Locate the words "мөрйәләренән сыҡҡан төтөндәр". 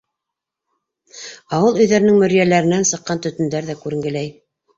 2.25-3.71